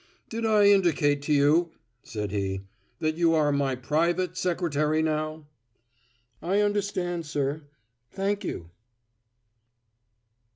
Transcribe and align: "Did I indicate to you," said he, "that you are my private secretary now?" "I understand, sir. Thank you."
"Did 0.29 0.47
I 0.47 0.65
indicate 0.65 1.21
to 1.21 1.31
you," 1.31 1.73
said 2.01 2.31
he, 2.31 2.61
"that 2.97 3.17
you 3.17 3.35
are 3.35 3.51
my 3.51 3.75
private 3.75 4.35
secretary 4.35 5.03
now?" 5.03 5.45
"I 6.41 6.61
understand, 6.61 7.27
sir. 7.27 7.67
Thank 8.09 8.43
you." 8.43 8.71